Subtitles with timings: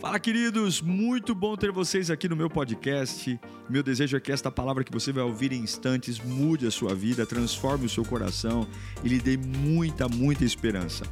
[0.00, 0.80] Fala, queridos!
[0.80, 3.38] Muito bom ter vocês aqui no meu podcast.
[3.68, 6.94] Meu desejo é que esta palavra que você vai ouvir em instantes mude a sua
[6.94, 8.64] vida, transforme o seu coração
[9.02, 11.04] e lhe dê muita, muita esperança.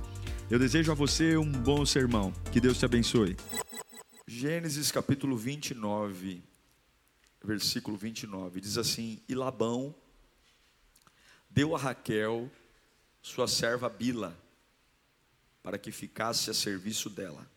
[0.48, 2.32] Eu desejo a você um bom sermão.
[2.52, 3.36] Que Deus te abençoe.
[4.24, 6.40] Gênesis capítulo 29,
[7.44, 9.92] versículo 29, diz assim: E Labão
[11.50, 12.48] deu a Raquel
[13.20, 14.38] sua serva Bila
[15.60, 17.55] para que ficasse a serviço dela.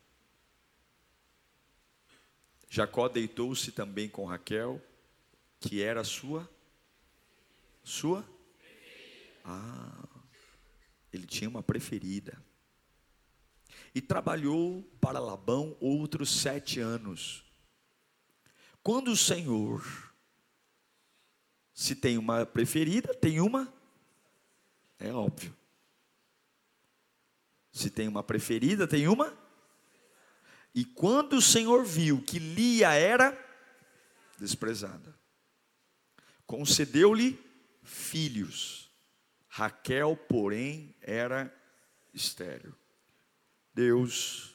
[2.72, 4.80] Jacó deitou-se também com Raquel,
[5.58, 6.48] que era sua
[7.82, 8.24] sua
[9.44, 10.08] Ah,
[11.12, 12.40] ele tinha uma preferida.
[13.92, 17.44] E trabalhou para Labão outros sete anos.
[18.84, 20.14] Quando o Senhor
[21.74, 23.72] se tem uma preferida, tem uma
[24.96, 25.56] é óbvio.
[27.72, 29.39] Se tem uma preferida, tem uma
[30.74, 33.36] e quando o Senhor viu que Lia era
[34.38, 35.14] desprezada,
[36.46, 37.38] concedeu-lhe
[37.82, 38.88] filhos.
[39.48, 41.52] Raquel, porém, era
[42.14, 42.74] estéril.
[43.74, 44.54] Deus,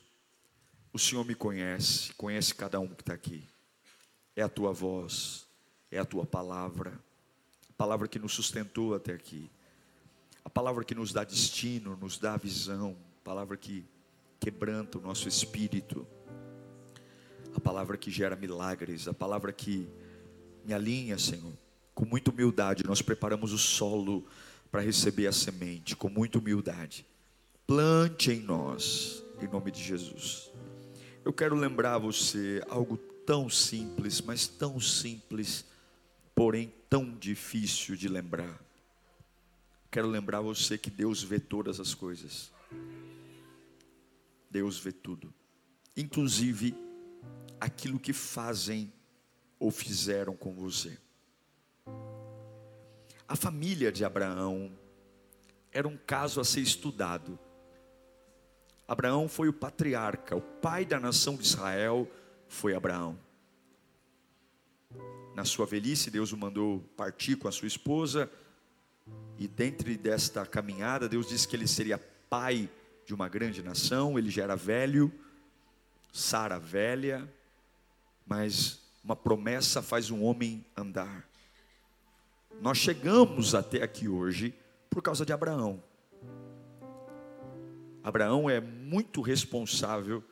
[0.93, 3.47] o Senhor me conhece, conhece cada um que está aqui.
[4.35, 5.45] É a tua voz,
[5.91, 6.97] é a tua palavra,
[7.69, 9.49] a palavra que nos sustentou até aqui,
[10.43, 13.85] a palavra que nos dá destino, nos dá visão, a palavra que
[14.39, 16.05] quebranta o nosso espírito,
[17.55, 19.87] a palavra que gera milagres, a palavra que
[20.65, 21.53] me alinha, Senhor.
[21.93, 24.25] Com muita humildade, nós preparamos o solo
[24.69, 27.05] para receber a semente, com muita humildade.
[27.65, 30.51] Plante em nós, em nome de Jesus.
[31.23, 35.65] Eu quero lembrar você algo tão simples, mas tão simples,
[36.35, 38.61] porém tão difícil de lembrar.
[39.89, 42.51] Quero lembrar você que Deus vê todas as coisas.
[44.55, 45.33] Deus vê tudo,
[45.97, 46.73] inclusive
[47.59, 48.89] aquilo que fazem
[49.59, 50.97] ou fizeram com você.
[53.27, 54.71] A família de Abraão
[55.73, 57.37] era um caso a ser estudado.
[58.87, 62.09] Abraão foi o patriarca, o pai da nação de Israel
[62.47, 63.19] foi Abraão.
[65.35, 68.31] Na sua velhice, Deus o mandou partir com a sua esposa,
[69.37, 71.97] e dentro desta caminhada, Deus disse que ele seria
[72.29, 72.69] pai
[73.13, 75.13] uma grande nação, ele já era velho,
[76.11, 77.31] Sara velha,
[78.25, 81.27] mas uma promessa faz um homem andar.
[82.61, 84.55] Nós chegamos até aqui hoje
[84.89, 85.83] por causa de Abraão.
[88.03, 90.23] Abraão é muito responsável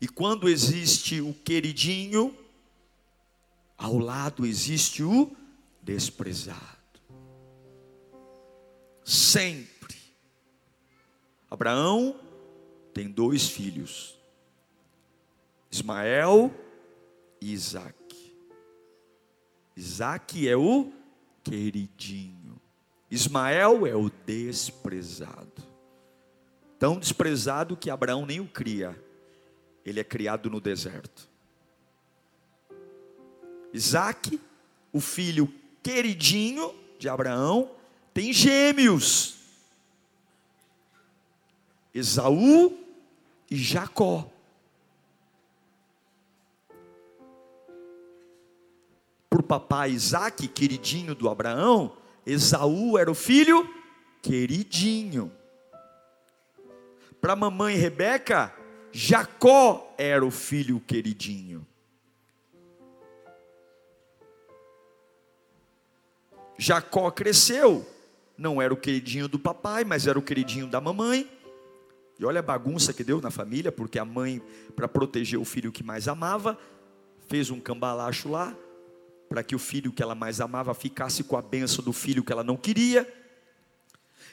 [0.00, 2.36] E quando existe o queridinho,
[3.76, 5.34] ao lado existe o
[5.82, 6.58] desprezado.
[9.04, 9.96] Sempre.
[11.50, 12.18] Abraão
[12.92, 14.18] tem dois filhos,
[15.70, 16.52] Ismael
[17.40, 17.94] e Isaac.
[19.76, 20.92] Isaac é o
[21.42, 22.60] queridinho,
[23.10, 25.62] Ismael é o desprezado.
[26.78, 29.00] Tão desprezado que Abraão nem o cria,
[29.84, 31.28] ele é criado no deserto.
[33.74, 34.40] Isaac,
[34.92, 35.52] o filho
[35.82, 37.72] queridinho de Abraão,
[38.14, 39.34] tem gêmeos.
[41.92, 42.78] Esaú
[43.50, 44.30] e Jacó.
[49.28, 53.68] Por papai Isaac, queridinho do Abraão, Esaú era o filho
[54.22, 55.32] queridinho.
[57.20, 58.54] Para mamãe Rebeca,
[58.92, 61.66] Jacó era o filho queridinho.
[66.56, 67.86] Jacó cresceu,
[68.36, 71.30] não era o queridinho do papai, mas era o queridinho da mamãe.
[72.18, 74.40] E olha a bagunça que deu na família, porque a mãe,
[74.76, 76.58] para proteger o filho que mais amava,
[77.28, 78.56] fez um cambalacho lá,
[79.28, 82.32] para que o filho que ela mais amava ficasse com a benção do filho que
[82.32, 83.12] ela não queria.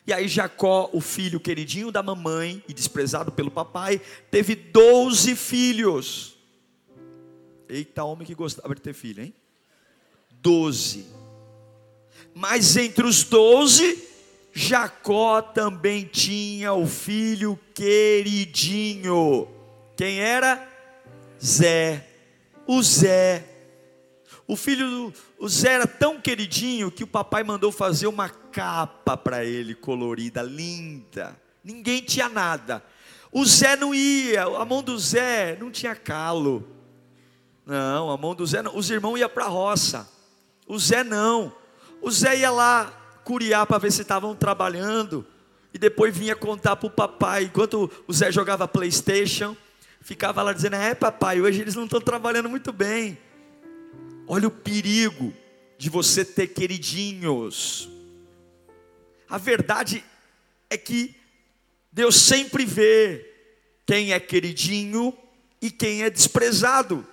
[0.05, 6.37] E aí Jacó, o filho queridinho da mamãe e desprezado pelo papai, teve doze filhos.
[7.69, 9.33] Eita, homem que gostava de ter filho, hein?
[10.41, 11.20] Doze.
[12.33, 14.07] Mas entre os doze,
[14.53, 19.47] Jacó também tinha o filho queridinho.
[19.95, 20.67] Quem era?
[21.43, 22.07] Zé.
[22.67, 23.45] O Zé.
[24.47, 29.45] O filho do Zé era tão queridinho que o papai mandou fazer uma capa para
[29.45, 31.39] ele colorida, linda.
[31.63, 32.83] Ninguém tinha nada.
[33.31, 36.67] O Zé não ia, a mão do Zé não tinha calo.
[37.65, 38.75] Não, a mão do Zé não.
[38.75, 40.09] Os irmãos iam para a roça.
[40.67, 41.53] O Zé não.
[42.01, 42.91] O Zé ia lá
[43.23, 45.25] curiar para ver se estavam trabalhando.
[45.73, 47.43] E depois vinha contar para o papai.
[47.43, 49.55] Enquanto o Zé jogava Playstation,
[50.01, 53.17] ficava lá dizendo: É papai, hoje eles não estão trabalhando muito bem.
[54.27, 55.33] Olha o perigo
[55.77, 57.89] de você ter queridinhos.
[59.29, 60.03] A verdade
[60.69, 61.15] é que
[61.91, 63.29] Deus sempre vê
[63.85, 65.13] quem é queridinho
[65.61, 67.05] e quem é desprezado.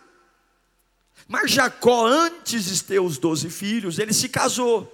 [1.29, 4.91] Mas Jacó, antes de ter os doze filhos, ele se casou.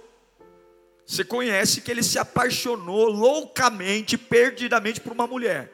[1.07, 5.71] Você conhece que ele se apaixonou loucamente, perdidamente por uma mulher.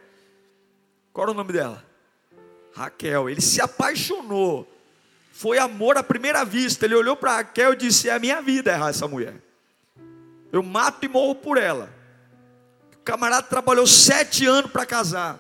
[1.12, 1.84] Qual era o nome dela?
[2.76, 3.28] Raquel.
[3.28, 4.72] Ele se apaixonou.
[5.32, 6.86] Foi amor à primeira vista.
[6.86, 9.36] Ele olhou para Raquel e disse: É a minha vida errar essa mulher.
[10.52, 11.92] Eu mato e morro por ela.
[12.94, 15.40] O camarada trabalhou sete anos para casar.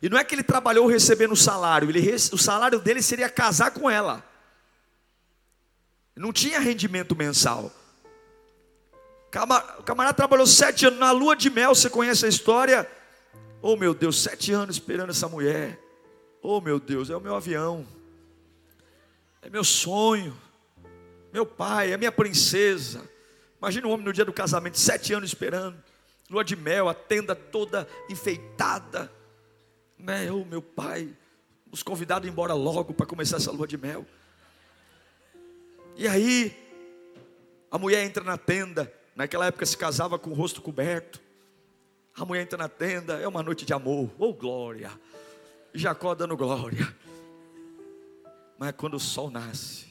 [0.00, 3.90] E não é que ele trabalhou recebendo salário, ele, o salário dele seria casar com
[3.90, 4.24] ela.
[6.16, 7.72] Não tinha rendimento mensal.
[9.78, 12.88] O camarada trabalhou sete anos na lua de mel, você conhece a história?
[13.60, 15.80] Oh meu Deus, sete anos esperando essa mulher.
[16.40, 17.86] Oh meu Deus, é o meu avião,
[19.42, 20.36] é meu sonho,
[21.32, 23.10] meu pai, é minha princesa.
[23.58, 25.82] Imagina um homem no dia do casamento, sete anos esperando
[26.30, 29.10] lua de mel, a tenda toda enfeitada,
[29.98, 30.30] né?
[30.30, 31.08] Oh, meu pai,
[31.70, 34.06] os convidados embora logo para começar essa lua de mel.
[35.96, 36.56] E aí,
[37.70, 41.20] a mulher entra na tenda, naquela época se casava com o rosto coberto.
[42.16, 44.90] A mulher entra na tenda, é uma noite de amor, oh glória.
[45.72, 46.94] Jacó dando glória.
[48.58, 49.86] Mas quando o sol nasce,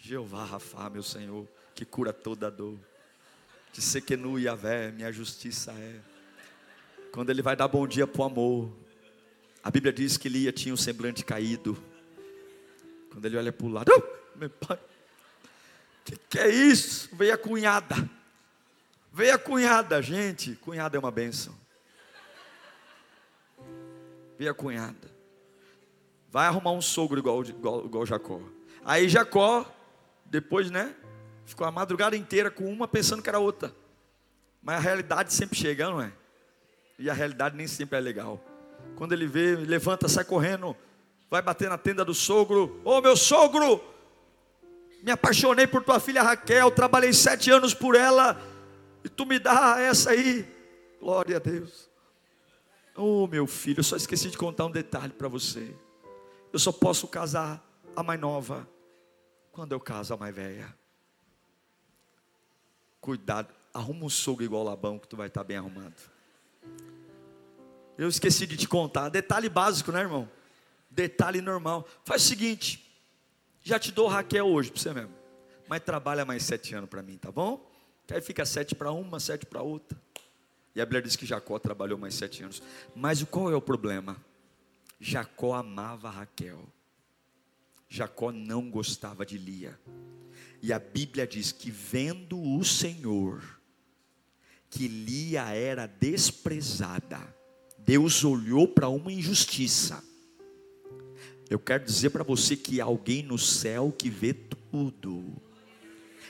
[0.00, 2.78] Jeová Rafa, meu Senhor, que cura toda dor.
[3.72, 6.00] De Sequenu Yavé, minha justiça é.
[7.12, 8.72] Quando ele vai dar bom dia para o amor,
[9.62, 11.76] a Bíblia diz que Lia tinha um semblante caído.
[13.10, 14.78] Quando ele olha para o lado, oh, meu pai,
[16.08, 17.10] que, que é isso?
[17.12, 17.96] Veio a cunhada.
[19.12, 20.54] Veio a cunhada, gente.
[20.56, 21.54] Cunhada é uma benção.
[24.38, 25.10] Veio a cunhada.
[26.30, 28.40] Vai arrumar um sogro igual, igual, igual Jacó.
[28.84, 29.70] Aí Jacó,
[30.24, 30.94] depois, né?
[31.44, 33.74] Ficou a madrugada inteira com uma pensando que era outra.
[34.62, 36.12] Mas a realidade sempre chega, não é?
[36.98, 38.42] E a realidade nem sempre é legal.
[38.96, 40.76] Quando ele vê, levanta, sai correndo,
[41.30, 42.80] vai bater na tenda do sogro.
[42.84, 43.82] Ô oh, meu sogro,
[45.02, 48.40] me apaixonei por tua filha Raquel, trabalhei sete anos por ela,
[49.04, 50.46] e tu me dá essa aí.
[51.00, 51.88] Glória a Deus.
[52.96, 55.74] Oh meu filho, eu só esqueci de contar um detalhe para você.
[56.52, 57.64] Eu só posso casar
[57.94, 58.68] a mais nova
[59.52, 60.74] quando eu caso a mais velha.
[63.00, 65.94] Cuidado, arruma um sogro igual Labão que tu vai estar bem arrumado.
[67.96, 70.28] Eu esqueci de te contar, detalhe básico, né, irmão?
[70.90, 71.86] Detalhe normal.
[72.04, 72.87] Faz o seguinte,
[73.62, 75.14] já te dou Raquel hoje para você mesmo,
[75.68, 77.70] mas trabalha mais sete anos para mim, tá bom?
[78.06, 80.00] Que aí fica sete para uma, sete para outra.
[80.74, 82.62] E a Bíblia diz que Jacó trabalhou mais sete anos.
[82.94, 84.16] Mas qual é o problema?
[85.00, 86.66] Jacó amava Raquel.
[87.88, 89.78] Jacó não gostava de Lia.
[90.62, 93.42] E a Bíblia diz que vendo o Senhor,
[94.70, 97.18] que Lia era desprezada,
[97.78, 100.04] Deus olhou para uma injustiça.
[101.50, 105.24] Eu quero dizer para você que há alguém no céu que vê tudo.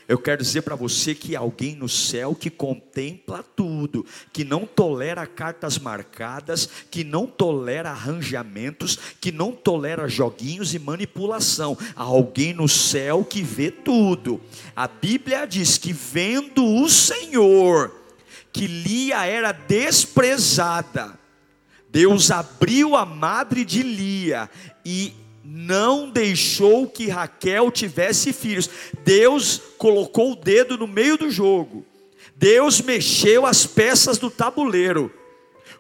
[0.09, 4.65] Eu quero dizer para você que há alguém no céu que contempla tudo, que não
[4.65, 11.77] tolera cartas marcadas, que não tolera arranjamentos, que não tolera joguinhos e manipulação.
[11.95, 14.41] Há alguém no céu que vê tudo.
[14.75, 17.95] A Bíblia diz que vendo o Senhor,
[18.51, 21.19] que Lia era desprezada,
[21.91, 24.51] Deus abriu a madre de Lia
[24.85, 25.15] e
[25.45, 28.69] não deixou que Raquel tivesse filhos.
[29.05, 31.85] Deus colocou o dedo no meio do jogo.
[32.37, 35.13] Deus mexeu as peças do tabuleiro.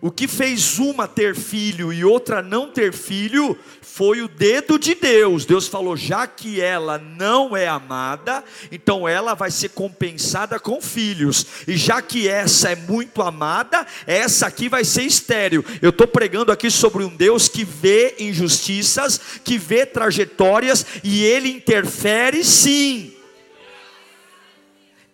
[0.01, 4.95] O que fez uma ter filho e outra não ter filho foi o dedo de
[4.95, 5.45] Deus.
[5.45, 11.45] Deus falou: já que ela não é amada, então ela vai ser compensada com filhos.
[11.67, 15.65] E já que essa é muito amada, essa aqui vai ser estéril.
[15.83, 21.51] Eu estou pregando aqui sobre um Deus que vê injustiças, que vê trajetórias e ele
[21.51, 23.15] interfere sim.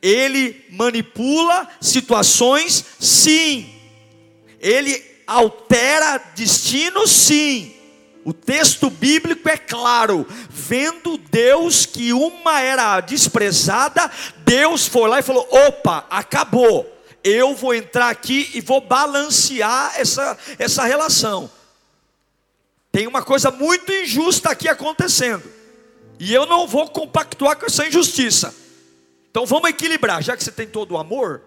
[0.03, 3.74] Ele manipula situações, sim.
[4.65, 7.77] Ele altera destinos, sim.
[8.25, 15.23] O texto bíblico é claro, vendo Deus que uma era desprezada, Deus foi lá e
[15.23, 16.91] falou: opa, acabou,
[17.23, 21.51] eu vou entrar aqui e vou balancear essa, essa relação.
[22.91, 25.45] Tem uma coisa muito injusta aqui acontecendo,
[26.19, 28.55] e eu não vou compactuar com essa injustiça.
[29.31, 31.43] Então vamos equilibrar, já que você tem todo o amor,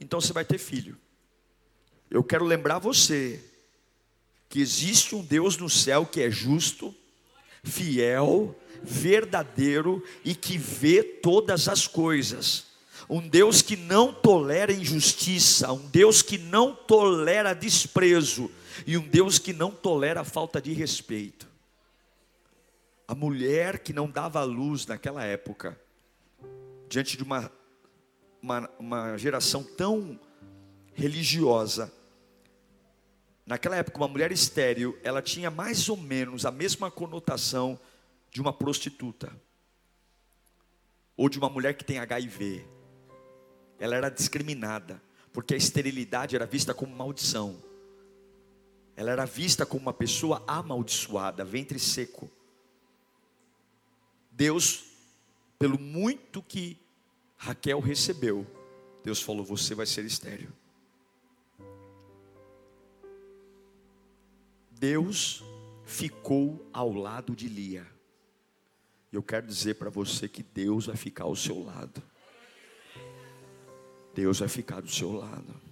[0.00, 0.98] então você vai ter filho.
[2.10, 3.44] Eu quero lembrar você
[4.48, 6.94] que existe um Deus no céu que é justo,
[7.62, 12.66] fiel, verdadeiro e que vê todas as coisas.
[13.08, 18.50] Um Deus que não tolera injustiça, um Deus que não tolera desprezo
[18.86, 21.46] e um Deus que não tolera falta de respeito.
[23.06, 25.78] A mulher que não dava luz naquela época,
[26.88, 27.50] diante de uma,
[28.42, 30.18] uma, uma geração tão
[30.94, 31.90] religiosa,
[33.48, 37.80] Naquela época, uma mulher estéril, ela tinha mais ou menos a mesma conotação
[38.30, 39.34] de uma prostituta
[41.16, 42.66] ou de uma mulher que tem HIV.
[43.78, 45.02] Ela era discriminada,
[45.32, 47.56] porque a esterilidade era vista como maldição.
[48.94, 52.30] Ela era vista como uma pessoa amaldiçoada, ventre seco.
[54.30, 54.84] Deus,
[55.58, 56.76] pelo muito que
[57.38, 58.46] Raquel recebeu,
[59.02, 60.57] Deus falou: Você vai ser estéril.
[64.78, 65.42] Deus
[65.84, 67.86] ficou ao lado de Lia.
[69.12, 72.02] Eu quero dizer para você que Deus vai ficar ao seu lado.
[74.14, 75.67] Deus vai ficar do seu lado.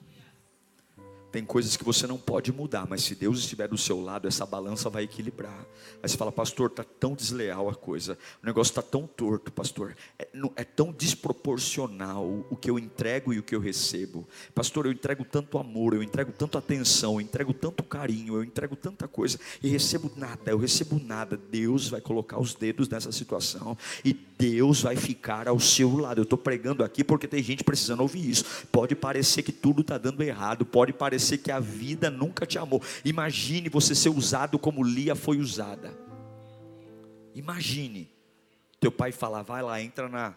[1.37, 4.47] Tem coisas que você não pode mudar, mas se Deus estiver do seu lado, essa
[4.47, 5.67] balança vai equilibrar.
[6.03, 9.95] Aí você fala, pastor, está tão desleal a coisa, o negócio está tão torto, pastor,
[10.19, 10.27] é,
[10.57, 14.27] é, tão desproporcional o que eu entrego e o que eu recebo.
[14.55, 18.75] Pastor, eu entrego tanto amor, eu entrego tanto atenção, eu entrego tanto carinho, eu entrego
[18.75, 21.37] tanta coisa e recebo nada, eu recebo nada.
[21.37, 26.21] Deus vai colocar os dedos nessa situação e Deus vai ficar ao seu lado.
[26.21, 28.67] Eu estou pregando aqui porque tem gente precisando ouvir isso.
[28.73, 32.83] Pode parecer que tudo está dando errado, pode parecer que a vida nunca te amou.
[33.03, 35.97] Imagine você ser usado como Lia foi usada.
[37.35, 38.11] Imagine
[38.79, 40.35] teu pai falar: vai lá, entra na,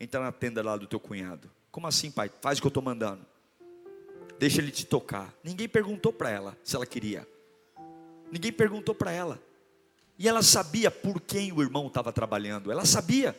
[0.00, 1.50] entra na tenda lá do teu cunhado.
[1.70, 2.30] Como assim, pai?
[2.40, 3.24] Faz o que eu estou mandando.
[4.38, 5.32] Deixa ele te tocar.
[5.44, 7.26] Ninguém perguntou para ela se ela queria.
[8.30, 9.40] Ninguém perguntou para ela.
[10.18, 12.70] E ela sabia por quem o irmão estava trabalhando.
[12.72, 13.36] Ela sabia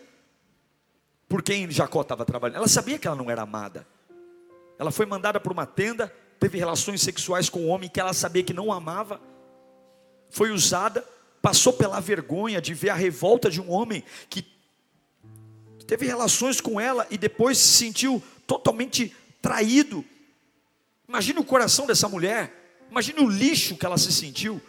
[1.27, 2.57] por quem Jacó estava trabalhando.
[2.57, 3.87] Ela sabia que ela não era amada.
[4.77, 8.43] Ela foi mandada para uma tenda teve relações sexuais com um homem que ela sabia
[8.43, 9.21] que não amava,
[10.29, 11.01] foi usada,
[11.41, 14.45] passou pela vergonha de ver a revolta de um homem que
[15.87, 20.03] teve relações com ela e depois se sentiu totalmente traído.
[21.07, 24.61] Imagine o coração dessa mulher, imagine o lixo que ela se sentiu,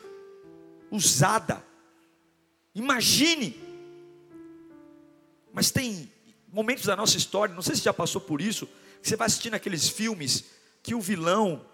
[0.92, 1.60] usada.
[2.72, 3.60] Imagine.
[5.52, 6.08] Mas tem
[6.52, 8.68] momentos da nossa história, não sei se já passou por isso,
[9.02, 10.44] que você vai assistindo aqueles filmes
[10.84, 11.64] que o vilão,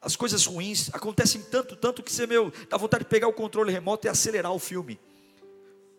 [0.00, 3.72] as coisas ruins acontecem tanto, tanto que você, meu, dá vontade de pegar o controle
[3.72, 5.00] remoto e acelerar o filme.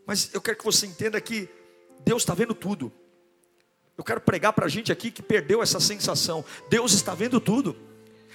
[0.05, 1.49] Mas eu quero que você entenda que
[2.05, 2.91] Deus está vendo tudo.
[3.97, 6.45] Eu quero pregar para a gente aqui que perdeu essa sensação.
[6.69, 7.75] Deus está vendo tudo.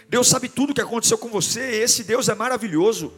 [0.08, 1.60] Deus sabe tudo o que aconteceu com você.
[1.60, 3.12] Esse Deus é maravilhoso.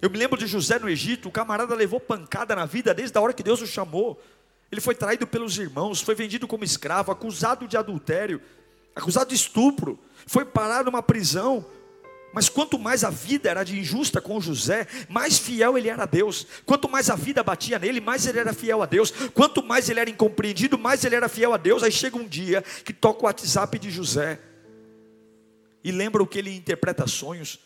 [0.00, 1.28] Eu me lembro de José no Egito.
[1.28, 4.22] O camarada levou pancada na vida desde a hora que Deus o chamou.
[4.70, 8.40] Ele foi traído pelos irmãos, foi vendido como escravo, acusado de adultério,
[8.94, 11.64] acusado de estupro foi parar numa prisão.
[12.32, 16.06] Mas quanto mais a vida era de injusta com José, mais fiel ele era a
[16.06, 16.46] Deus.
[16.64, 19.10] Quanto mais a vida batia nele, mais ele era fiel a Deus.
[19.34, 21.82] Quanto mais ele era incompreendido, mais ele era fiel a Deus.
[21.82, 24.38] Aí chega um dia que toca o WhatsApp de José
[25.84, 27.60] e lembra o que ele interpreta sonhos.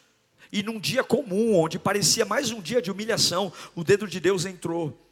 [0.52, 4.44] E num dia comum, onde parecia mais um dia de humilhação, o dedo de Deus
[4.44, 5.05] entrou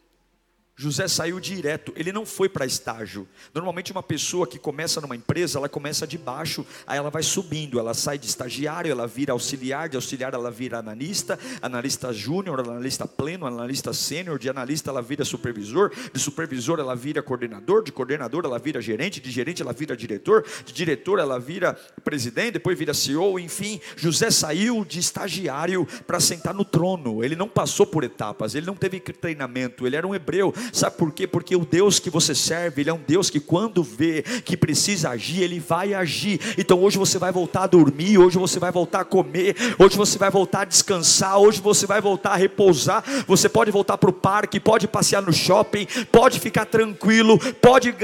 [0.77, 3.29] José saiu direto, ele não foi para estágio.
[3.55, 7.79] Normalmente uma pessoa que começa numa empresa, ela começa de baixo, aí ela vai subindo,
[7.79, 13.07] ela sai de estagiário, ela vira auxiliar, de auxiliar ela vira analista, analista júnior, analista
[13.07, 18.45] pleno, analista sênior, de analista ela vira supervisor, de supervisor ela vira coordenador, de coordenador
[18.45, 22.93] ela vira gerente, de gerente ela vira diretor, de diretor ela vira presidente, depois vira
[22.93, 23.81] CEO, enfim.
[23.97, 27.23] José saiu de estagiário para sentar no trono.
[27.23, 31.13] Ele não passou por etapas, ele não teve treinamento, ele era um hebreu, Sabe por
[31.13, 31.27] quê?
[31.27, 35.11] Porque o Deus que você serve, Ele é um Deus que quando vê que precisa
[35.11, 36.41] agir, Ele vai agir.
[36.59, 40.19] Então hoje você vai voltar a dormir, hoje você vai voltar a comer, hoje você
[40.19, 43.05] vai voltar a descansar, hoje você vai voltar a repousar.
[43.27, 47.95] Você pode voltar para o parque, pode passear no shopping, pode ficar tranquilo, pode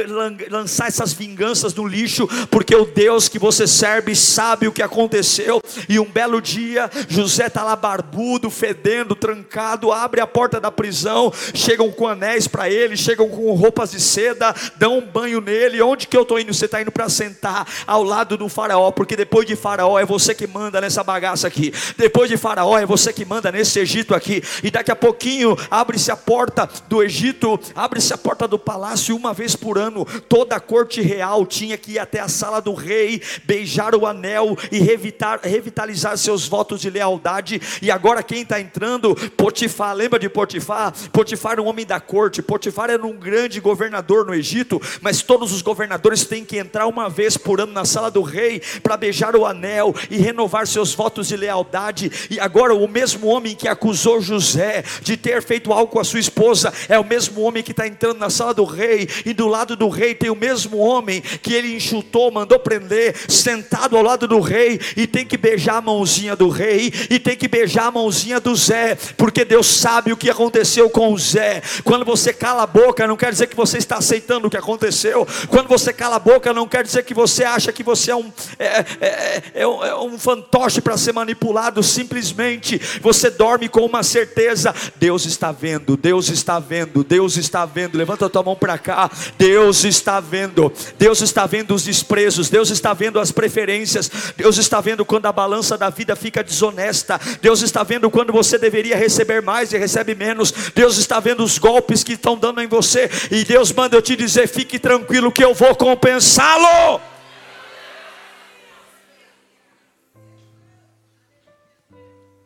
[0.50, 5.60] lançar essas vinganças no lixo, porque o Deus que você serve sabe o que aconteceu.
[5.88, 11.32] E um belo dia, José está lá barbudo, fedendo, trancado, abre a porta da prisão,
[11.54, 15.80] chegam com anéis para ele, chegam com roupas de seda, dão um banho nele.
[15.80, 16.52] Onde que eu estou indo?
[16.52, 20.34] Você está indo para sentar ao lado do faraó, porque depois de faraó é você
[20.34, 21.72] que manda nessa bagaça aqui.
[21.96, 24.42] Depois de faraó é você que manda nesse Egito aqui.
[24.62, 29.32] E daqui a pouquinho abre-se a porta do Egito, abre-se a porta do palácio uma
[29.32, 30.04] vez por ano.
[30.28, 34.56] Toda a corte real tinha que ir até a sala do rei, beijar o anel
[34.70, 37.60] e revitar, revitalizar seus votos de lealdade.
[37.80, 39.14] E agora quem está entrando?
[39.36, 40.92] Potifar, lembra de Potifar?
[41.12, 42.39] Potifar era um homem da corte.
[42.42, 47.08] Potifar era um grande governador no Egito, mas todos os governadores têm que entrar uma
[47.08, 51.28] vez por ano na sala do rei para beijar o anel e renovar seus votos
[51.28, 52.28] de lealdade.
[52.30, 56.20] E agora o mesmo homem que acusou José de ter feito algo com a sua
[56.20, 59.76] esposa é o mesmo homem que está entrando na sala do rei e do lado
[59.76, 64.40] do rei tem o mesmo homem que ele enxutou, mandou prender, sentado ao lado do
[64.40, 68.40] rei e tem que beijar a mãozinha do rei e tem que beijar a mãozinha
[68.40, 71.62] do Zé, porque Deus sabe o que aconteceu com o Zé.
[71.84, 75.26] Quando você cala a boca, não quer dizer que você está aceitando o que aconteceu.
[75.48, 78.32] Quando você cala a boca, não quer dizer que você acha que você é um,
[78.58, 81.82] é, é, é um, é um fantoche para ser manipulado.
[81.82, 87.96] Simplesmente você dorme com uma certeza: Deus está vendo, Deus está vendo, Deus está vendo.
[87.96, 89.10] Levanta a tua mão para cá.
[89.36, 94.80] Deus está vendo, Deus está vendo os desprezos, Deus está vendo as preferências, Deus está
[94.80, 99.42] vendo quando a balança da vida fica desonesta, Deus está vendo quando você deveria receber
[99.42, 103.44] mais e recebe menos, Deus está vendo os golpes que estão dando em você, e
[103.44, 107.00] Deus manda eu te dizer: fique tranquilo que eu vou compensá-lo.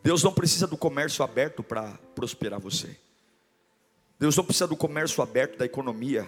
[0.01, 2.95] Deus não precisa do comércio aberto para prosperar você.
[4.19, 6.27] Deus não precisa do comércio aberto da economia.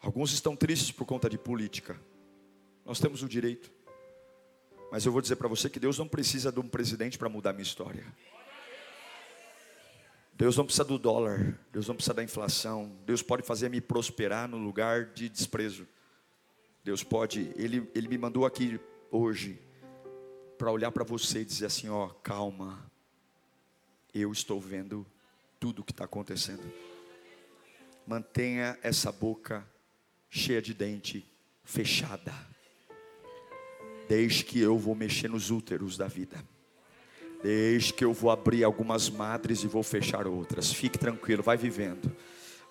[0.00, 1.96] Alguns estão tristes por conta de política.
[2.84, 3.70] Nós temos o direito.
[4.90, 7.50] Mas eu vou dizer para você que Deus não precisa de um presidente para mudar
[7.50, 8.04] a minha história.
[10.34, 12.96] Deus não precisa do dólar, Deus não precisa da inflação.
[13.04, 15.86] Deus pode fazer me prosperar no lugar de desprezo.
[16.82, 19.60] Deus pode, Ele, Ele me mandou aqui hoje
[20.58, 22.90] para olhar para você e dizer assim: ó, calma,
[24.14, 25.06] eu estou vendo
[25.60, 26.62] tudo o que está acontecendo.
[28.06, 29.66] Mantenha essa boca
[30.28, 31.24] cheia de dente,
[31.62, 32.34] fechada.
[34.08, 36.44] Desde que eu vou mexer nos úteros da vida.
[37.42, 40.72] Desde que eu vou abrir algumas madres e vou fechar outras.
[40.72, 42.10] Fique tranquilo, vai vivendo.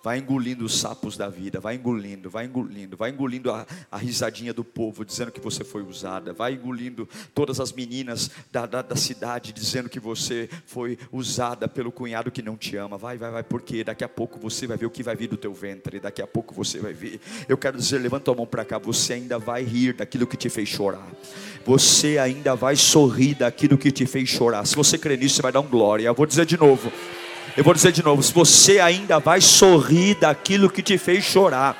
[0.02, 4.52] Vai engolindo os sapos da vida, vai engolindo, vai engolindo, vai engolindo a, a risadinha
[4.52, 8.96] do povo, dizendo que você foi usada, vai engolindo todas as meninas da, da, da,
[8.96, 12.98] cidade, dizendo que você foi usada pelo cunhado que não te ama.
[12.98, 15.36] Vai, vai, vai, porque daqui a pouco você vai ver o que vai vir do
[15.36, 17.20] teu ventre, daqui a pouco você vai ver.
[17.48, 20.48] Eu quero dizer, levanta a mão para cá, você ainda vai rir daquilo que te
[20.48, 21.06] fez chorar,
[21.64, 24.66] você ainda vai sorrir daquilo que te fez chorar.
[24.66, 26.08] Se você crê nisso, você vai dar um glória.
[26.08, 26.90] Eu vou dizer de novo.
[27.56, 31.76] Eu vou dizer de novo: você ainda vai sorrir daquilo que te fez chorar,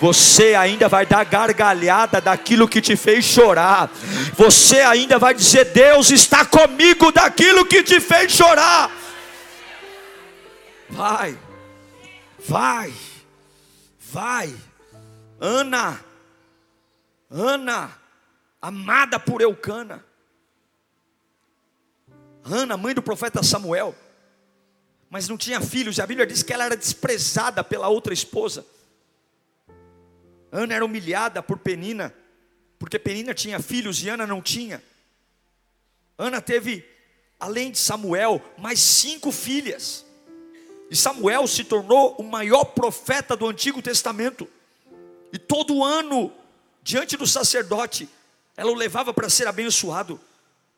[0.00, 3.90] você ainda vai dar gargalhada daquilo que te fez chorar,
[4.34, 8.90] você ainda vai dizer: Deus está comigo daquilo que te fez chorar.
[10.88, 11.38] Vai,
[12.48, 12.92] vai,
[14.10, 14.54] vai,
[15.38, 16.00] Ana,
[17.30, 17.90] Ana,
[18.60, 20.02] amada por Eucana,
[22.42, 23.94] Ana, mãe do profeta Samuel
[25.10, 28.64] mas não tinha filhos, e a Bíblia diz que ela era desprezada pela outra esposa.
[30.52, 32.14] Ana era humilhada por Penina,
[32.78, 34.80] porque Penina tinha filhos e Ana não tinha.
[36.16, 36.84] Ana teve,
[37.40, 40.06] além de Samuel, mais cinco filhas.
[40.88, 44.48] E Samuel se tornou o maior profeta do Antigo Testamento.
[45.32, 46.32] E todo ano,
[46.82, 48.08] diante do sacerdote,
[48.56, 50.20] ela o levava para ser abençoado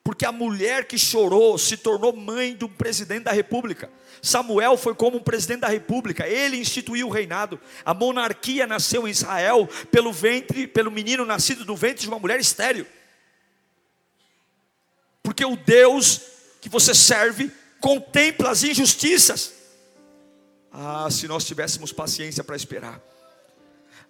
[0.05, 3.91] porque a mulher que chorou se tornou mãe do presidente da república.
[4.21, 7.61] Samuel foi como um presidente da república, ele instituiu o reinado.
[7.85, 12.41] A monarquia nasceu em Israel pelo ventre, pelo menino nascido do ventre de uma mulher
[12.41, 12.87] estéril.
[15.23, 16.21] Porque o Deus
[16.61, 19.53] que você serve contempla as injustiças.
[20.73, 23.01] Ah, se nós tivéssemos paciência para esperar.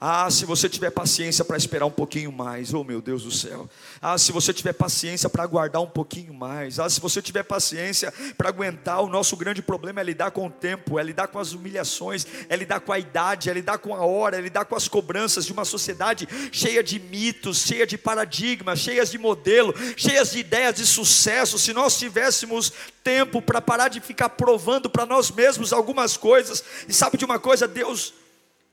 [0.05, 3.71] Ah, se você tiver paciência para esperar um pouquinho mais, oh meu Deus do céu.
[4.01, 6.81] Ah, se você tiver paciência para aguardar um pouquinho mais.
[6.81, 10.51] Ah, se você tiver paciência para aguentar, o nosso grande problema é lidar com o
[10.51, 14.05] tempo, é lidar com as humilhações, é lidar com a idade, é lidar com a
[14.05, 18.81] hora, é lidar com as cobranças de uma sociedade cheia de mitos, cheia de paradigmas,
[18.81, 21.61] cheias de modelo, cheias de ideias de sucesso.
[21.61, 22.73] Se nós tivéssemos
[23.05, 27.39] tempo para parar de ficar provando para nós mesmos algumas coisas, e sabe de uma
[27.39, 28.13] coisa, Deus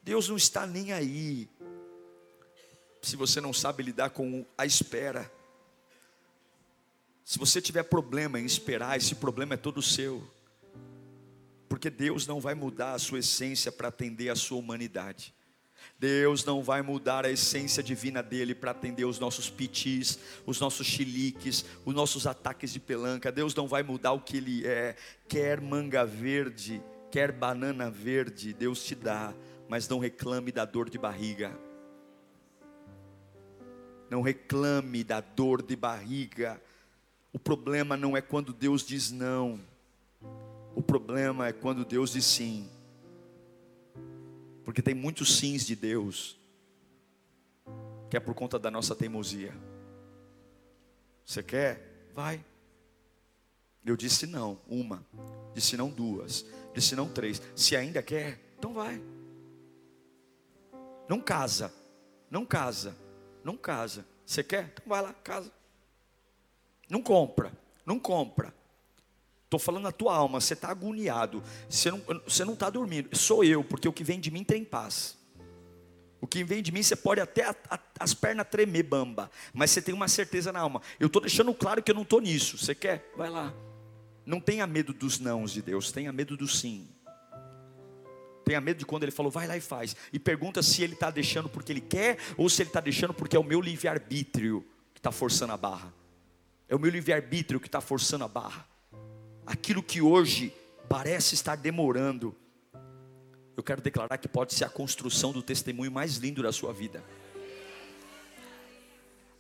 [0.10, 1.48] Deus não está nem aí.
[3.00, 5.32] Se você não sabe lidar com a espera.
[7.24, 10.28] Se você tiver problema em esperar, esse problema é todo seu.
[11.70, 15.32] Porque Deus não vai mudar a sua essência para atender a sua humanidade.
[16.00, 20.88] Deus não vai mudar a essência divina dele para atender os nossos pitis, os nossos
[20.88, 23.32] chiliques, os nossos ataques de pelanca.
[23.32, 24.96] Deus não vai mudar o que ele é.
[25.28, 29.34] Quer manga verde, quer banana verde, Deus te dá
[29.70, 31.56] mas não reclame da dor de barriga.
[34.10, 36.60] Não reclame da dor de barriga.
[37.32, 39.62] O problema não é quando Deus diz não.
[40.76, 42.68] O problema é quando Deus diz sim.
[44.66, 46.40] Porque tem muitos sims de Deus,
[48.10, 49.54] que é por conta da nossa teimosia.
[51.24, 52.10] Você quer?
[52.16, 52.44] Vai.
[53.86, 55.06] Eu disse não, uma.
[55.54, 56.44] Disse não, duas.
[56.74, 57.42] Disse não, três.
[57.56, 59.02] Se ainda quer, então vai.
[61.08, 61.74] Não casa.
[62.30, 62.96] Não casa.
[63.44, 64.06] Não casa.
[64.26, 64.72] Você quer?
[64.74, 65.52] Então vai lá, casa.
[66.90, 67.52] Não compra.
[67.86, 68.54] Não compra.
[69.50, 73.64] Estou falando na tua alma, você está agoniado, você não está tá dormindo, sou eu,
[73.64, 75.18] porque o que vem de mim tem paz.
[76.22, 79.72] O que vem de mim, você pode até a, a, as pernas tremer, bamba, mas
[79.72, 80.84] você tem uma certeza na alma.
[81.00, 82.60] Eu estou deixando claro que eu não estou nisso.
[82.60, 83.12] Você quer?
[83.18, 83.52] Vai lá.
[84.26, 86.88] Não tenha medo dos nãos de Deus, tenha medo do sim.
[88.46, 89.96] Tenha medo de quando ele falou, vai lá e faz.
[90.12, 93.36] E pergunta se ele está deixando porque ele quer ou se ele está deixando porque
[93.36, 95.94] é o meu livre-arbítrio que está forçando a barra.
[96.68, 98.68] É o meu livre-arbítrio que está forçando a barra.
[99.46, 100.54] Aquilo que hoje
[100.88, 102.36] parece estar demorando,
[103.56, 107.04] eu quero declarar que pode ser a construção do testemunho mais lindo da sua vida.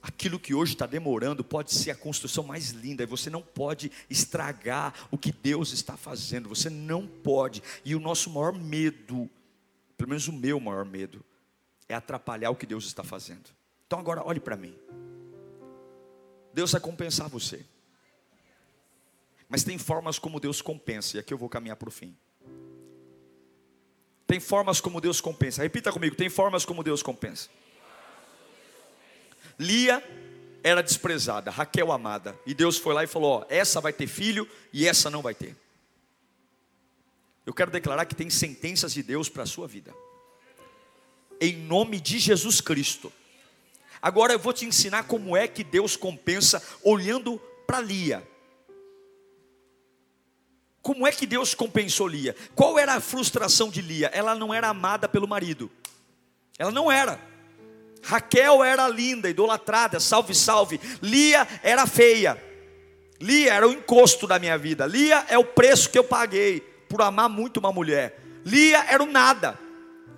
[0.01, 3.91] Aquilo que hoje está demorando pode ser a construção mais linda, e você não pode
[4.09, 7.61] estragar o que Deus está fazendo, você não pode.
[7.83, 9.29] E o nosso maior medo,
[9.97, 11.23] pelo menos o meu maior medo,
[11.87, 13.49] é atrapalhar o que Deus está fazendo.
[13.85, 14.77] Então agora olhe para mim.
[16.53, 17.65] Deus vai compensar você.
[19.49, 22.15] Mas tem formas como Deus compensa, e aqui eu vou caminhar para o fim.
[24.27, 25.63] Tem formas como Deus compensa.
[25.63, 27.49] Repita comigo: tem formas como Deus compensa.
[29.59, 30.01] Lia
[30.63, 32.37] era desprezada, Raquel amada.
[32.45, 35.35] E Deus foi lá e falou: ó, essa vai ter filho e essa não vai
[35.35, 35.55] ter.
[37.45, 39.93] Eu quero declarar que tem sentenças de Deus para a sua vida.
[41.41, 43.11] Em nome de Jesus Cristo.
[44.01, 48.25] Agora eu vou te ensinar como é que Deus compensa olhando para Lia.
[50.81, 52.35] Como é que Deus compensou Lia?
[52.55, 54.07] Qual era a frustração de Lia?
[54.07, 55.69] Ela não era amada pelo marido.
[56.57, 57.28] Ela não era.
[58.01, 60.79] Raquel era linda, idolatrada, salve, salve.
[61.01, 62.41] Lia era feia.
[63.19, 64.85] Lia era o encosto da minha vida.
[64.85, 68.19] Lia é o preço que eu paguei por amar muito uma mulher.
[68.45, 69.59] Lia era o nada.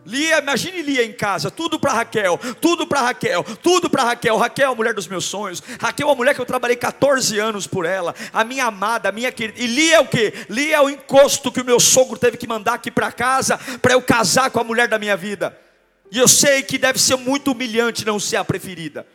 [0.06, 4.36] Lia, imagine Lia em casa, tudo para Raquel, tudo para Raquel, tudo para Raquel.
[4.36, 5.62] Raquel, a mulher dos meus sonhos.
[5.80, 9.32] Raquel, a mulher que eu trabalhei 14 anos por ela, a minha amada, a minha
[9.32, 9.60] querida.
[9.60, 10.34] E Lia é o que?
[10.50, 13.94] Lia é o encosto que o meu sogro teve que mandar aqui para casa para
[13.94, 15.56] eu casar com a mulher da minha vida.
[16.12, 19.08] E eu sei que deve ser muito humilhante não ser a preferida.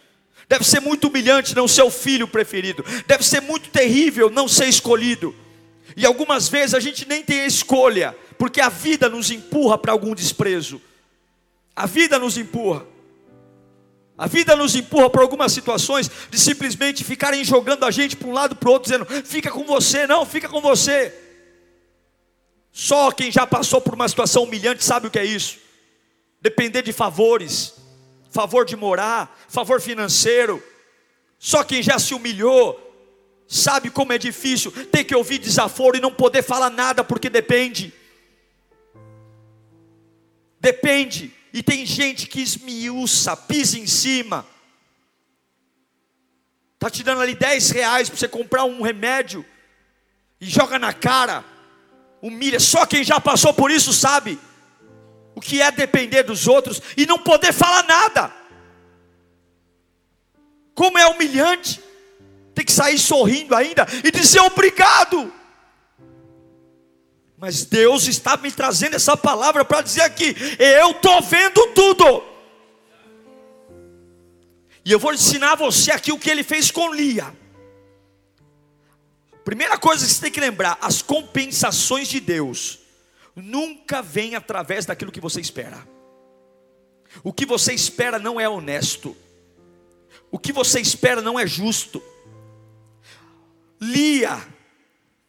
[0.49, 2.83] Deve ser muito humilhante não ser o filho preferido.
[3.07, 5.35] Deve ser muito terrível não ser escolhido.
[5.95, 10.15] E algumas vezes a gente nem tem escolha, porque a vida nos empurra para algum
[10.15, 10.81] desprezo.
[11.75, 12.87] A vida nos empurra.
[14.17, 18.33] A vida nos empurra para algumas situações de simplesmente ficarem jogando a gente para um
[18.33, 21.13] lado para o outro, dizendo: fica com você, não, fica com você.
[22.73, 25.66] Só quem já passou por uma situação humilhante sabe o que é isso
[26.40, 27.75] depender de favores,
[28.31, 30.62] favor de morar, favor financeiro.
[31.38, 32.83] Só quem já se humilhou
[33.49, 37.92] sabe como é difícil ter que ouvir desaforo e não poder falar nada porque depende.
[40.61, 41.33] Depende.
[41.53, 44.46] E tem gente que esmiuça, pisa em cima.
[46.75, 49.44] Está te dando ali 10 reais para você comprar um remédio
[50.40, 51.44] e joga na cara,
[52.20, 52.61] humilha.
[52.61, 54.38] Só quem já passou por isso sabe
[55.37, 58.33] o que é depender dos outros e não poder falar nada.
[60.75, 61.79] Como é humilhante
[62.55, 65.31] ter que sair sorrindo ainda e dizer obrigado.
[67.37, 72.25] Mas Deus está me trazendo essa palavra para dizer aqui: eu estou vendo tudo,
[74.87, 77.31] E eu vou ensinar você aqui o que ele fez com Lia.
[79.44, 82.86] Primeira coisa que você tem que lembrar: as compensações de Deus
[83.37, 85.87] nunca vêm através daquilo que você espera.
[87.22, 89.16] O que você espera não é honesto.
[90.31, 92.03] O que você espera não é justo.
[93.81, 94.42] Lia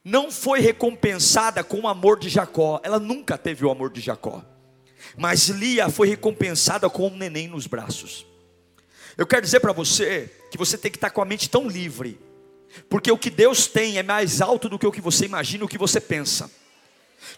[0.03, 2.79] não foi recompensada com o amor de Jacó.
[2.81, 4.43] Ela nunca teve o amor de Jacó.
[5.17, 8.25] Mas Lia foi recompensada com um neném nos braços.
[9.17, 12.19] Eu quero dizer para você que você tem que estar com a mente tão livre,
[12.89, 15.67] porque o que Deus tem é mais alto do que o que você imagina, o
[15.67, 16.49] que você pensa.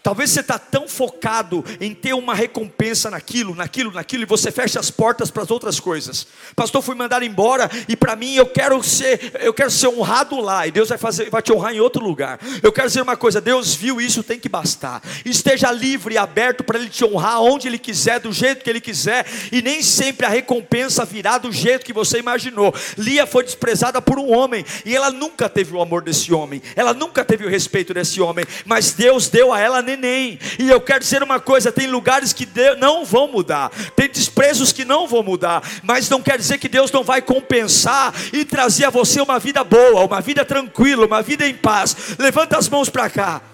[0.02, 4.80] Talvez você está tão focado em ter uma recompensa naquilo, naquilo, naquilo, e você fecha
[4.80, 6.26] as portas para as outras coisas.
[6.56, 10.66] Pastor, fui mandado embora e para mim eu quero ser, eu quero ser honrado lá
[10.66, 12.38] e Deus vai fazer, vai te honrar em outro lugar.
[12.62, 15.02] Eu quero dizer uma coisa, Deus viu isso, tem que bastar.
[15.24, 18.80] Esteja livre e aberto para Ele te honrar onde Ele quiser, do jeito que Ele
[18.80, 22.74] quiser, e nem sempre a recompensa virá do jeito que você imaginou.
[22.96, 26.94] Lia foi desprezada por um homem e ela nunca teve o amor desse homem, ela
[26.94, 30.38] nunca teve o respeito desse homem, mas Deus deu a ela neném.
[30.58, 34.84] E eu quero dizer uma coisa: tem lugares que não vão mudar, tem desprezos que
[34.84, 38.90] não vão mudar, mas não quer dizer que Deus não vai compensar e trazer a
[38.90, 42.16] você uma vida boa, uma vida tranquila, uma vida em paz.
[42.18, 43.49] Levanta as mãos para cá.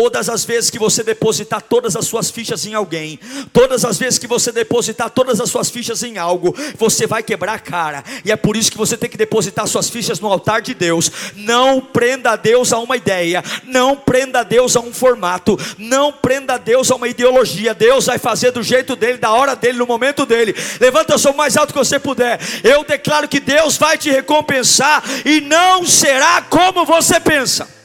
[0.00, 3.20] Todas as vezes que você depositar todas as suas fichas em alguém,
[3.52, 7.52] todas as vezes que você depositar todas as suas fichas em algo, você vai quebrar
[7.52, 8.02] a cara.
[8.24, 11.12] E é por isso que você tem que depositar suas fichas no altar de Deus.
[11.36, 16.10] Não prenda a Deus a uma ideia, não prenda a Deus a um formato, não
[16.10, 17.74] prenda a Deus a uma ideologia.
[17.74, 20.54] Deus vai fazer do jeito dele, da hora dele, no momento dele.
[20.80, 22.40] Levanta o seu mais alto que você puder.
[22.64, 27.79] Eu declaro que Deus vai te recompensar e não será como você pensa.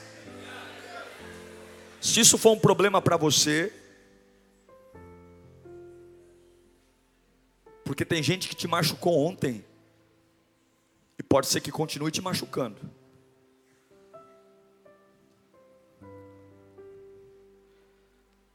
[2.05, 3.73] Se isso for um problema para você,
[7.83, 9.65] porque tem gente que te machucou ontem,
[11.17, 12.79] e pode ser que continue te machucando.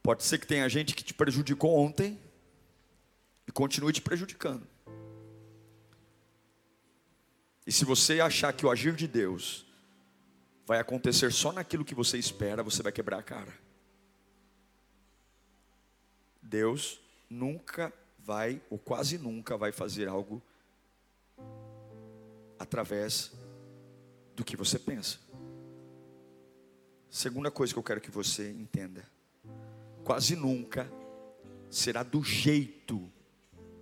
[0.01, 2.17] Pode ser que tenha gente que te prejudicou ontem
[3.45, 4.65] e continue te prejudicando.
[7.67, 9.69] E se você achar que o agir de Deus
[10.65, 13.53] vai acontecer só naquilo que você espera, você vai quebrar a cara.
[16.41, 20.41] Deus nunca vai, ou quase nunca vai fazer algo
[22.59, 23.31] através
[24.35, 25.17] do que você pensa.
[27.09, 29.05] Segunda coisa que eu quero que você entenda:
[30.03, 30.91] quase nunca
[31.69, 33.11] será do jeito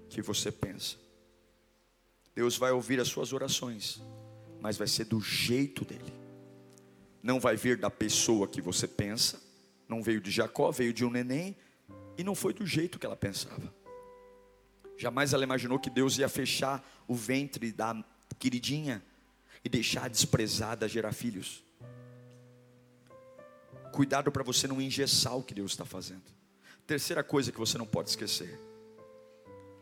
[0.09, 0.97] que você pensa.
[2.33, 4.01] Deus vai ouvir as suas orações,
[4.61, 6.18] mas vai ser do jeito dele
[7.21, 9.41] não vai vir da pessoa que você pensa,
[9.87, 11.55] não veio de Jacó, veio de um neném,
[12.17, 13.73] e não foi do jeito que ela pensava.
[14.97, 17.95] Jamais ela imaginou que Deus ia fechar o ventre da
[18.37, 19.03] queridinha
[19.63, 21.63] e deixar desprezada gerar filhos.
[23.93, 26.23] Cuidado para você não engessar o que Deus está fazendo.
[26.85, 28.59] Terceira coisa que você não pode esquecer: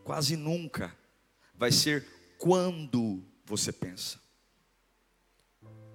[0.04, 0.96] quase nunca
[1.56, 2.06] vai ser
[2.38, 4.20] quando você pensa.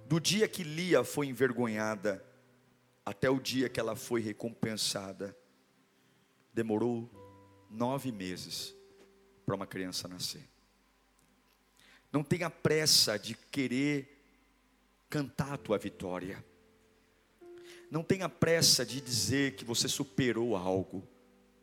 [0.05, 2.23] Do dia que Lia foi envergonhada
[3.05, 5.35] até o dia que ela foi recompensada,
[6.53, 7.09] demorou
[7.69, 8.75] nove meses
[9.45, 10.47] para uma criança nascer.
[12.11, 14.23] Não tenha pressa de querer
[15.09, 16.43] cantar a tua vitória.
[17.89, 21.07] Não tenha pressa de dizer que você superou algo.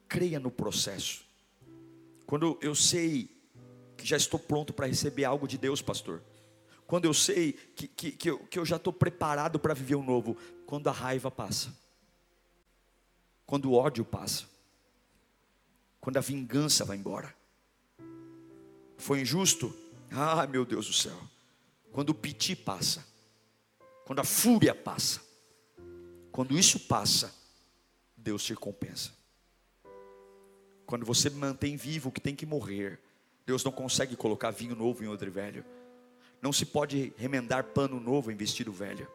[0.08, 1.24] Creia no processo.
[2.26, 3.28] Quando eu sei
[3.96, 6.22] que já estou pronto para receber algo de Deus, pastor,
[6.90, 10.02] quando eu sei que, que, que, eu, que eu já estou preparado para viver o
[10.02, 11.72] novo, quando a raiva passa,
[13.46, 14.44] quando o ódio passa,
[16.00, 17.32] quando a vingança vai embora.
[18.98, 19.72] Foi injusto?
[20.10, 21.16] Ah, meu Deus do céu.
[21.92, 23.06] Quando o piti passa,
[24.04, 25.20] quando a fúria passa,
[26.32, 27.32] quando isso passa,
[28.16, 29.12] Deus te recompensa.
[30.84, 32.98] Quando você mantém vivo o que tem que morrer,
[33.46, 35.64] Deus não consegue colocar vinho novo em odre velho.
[36.40, 39.06] Não se pode remendar pano novo em vestido velho.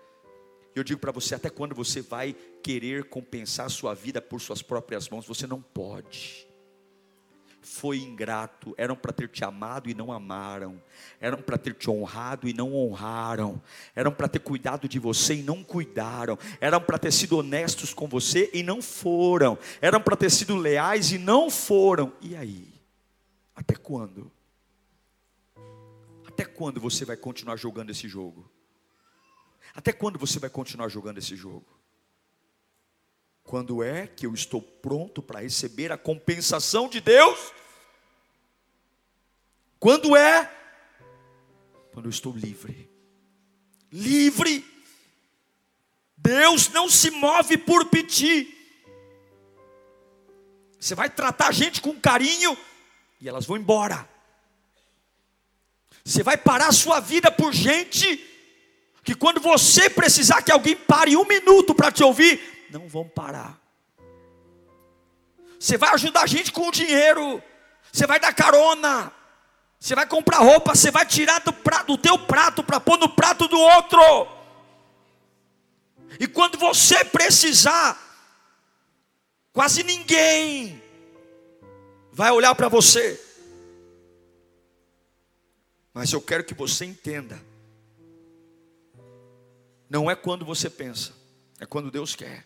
[0.75, 5.07] Eu digo para você, até quando você vai querer compensar sua vida por suas próprias
[5.07, 5.25] mãos?
[5.25, 6.45] Você não pode.
[7.61, 10.79] Foi ingrato, eram para ter te amado e não amaram,
[11.19, 13.59] eram para ter te honrado e não honraram,
[13.95, 18.07] eram para ter cuidado de você e não cuidaram, eram para ter sido honestos com
[18.07, 22.13] você e não foram, eram para ter sido leais e não foram.
[22.21, 22.71] E aí?
[23.55, 24.31] Até quando?
[26.35, 28.51] Até quando você vai continuar jogando esse jogo?
[29.73, 31.65] Até quando você vai continuar jogando esse jogo?
[33.41, 37.53] Quando é que eu estou pronto para receber a compensação de Deus?
[39.79, 40.51] Quando é
[41.93, 42.91] Quando eu estou livre.
[43.89, 44.65] Livre.
[46.17, 48.53] Deus não se move por pedir.
[50.77, 52.57] Você vai tratar a gente com carinho
[53.21, 54.14] e elas vão embora.
[56.05, 58.23] Você vai parar a sua vida por gente
[59.03, 63.59] que quando você precisar que alguém pare um minuto para te ouvir, não vão parar.
[65.59, 67.41] Você vai ajudar a gente com o dinheiro,
[67.91, 69.11] você vai dar carona,
[69.79, 73.09] você vai comprar roupa, você vai tirar do, prato, do teu prato para pôr no
[73.09, 74.27] prato do outro.
[76.19, 77.99] E quando você precisar,
[79.51, 80.79] quase ninguém
[82.11, 83.24] vai olhar para você.
[85.95, 87.41] Mas eu quero que você entenda
[89.89, 91.13] não é quando você pensa,
[91.57, 92.45] é quando Deus quer.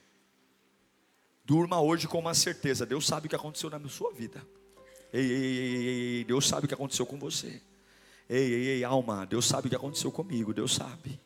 [1.44, 4.46] Durma hoje com uma certeza: Deus sabe o que aconteceu na sua vida.
[5.12, 7.60] Ei, ei, ei, ei, Deus sabe o que aconteceu com você.
[8.30, 10.54] Ei, ei, ei, alma, Deus sabe o que aconteceu comigo.
[10.54, 11.20] Deus sabe.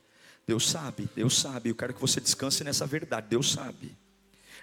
[0.48, 1.72] Deus sabe, Deus sabe.
[1.72, 3.28] Eu quero que você descanse nessa verdade.
[3.28, 3.98] Deus sabe.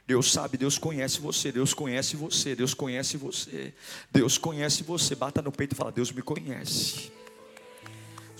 [0.06, 3.74] Deus sabe, Deus conhece você, Deus conhece você, Deus conhece você,
[4.10, 5.14] Deus conhece você.
[5.14, 7.20] Bata no peito e fala: Deus me conhece.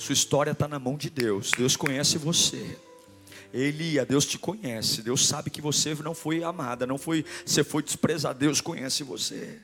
[0.00, 2.78] Sua história está na mão de Deus, Deus conhece você.
[3.52, 7.82] Elia, Deus te conhece, Deus sabe que você não foi amada, não foi, você foi
[7.82, 9.60] desprezada, Deus conhece você.